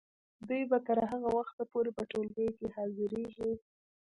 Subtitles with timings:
[0.47, 3.51] دوی به تر هغه وخته پورې په ټولګیو کې حاضریږي.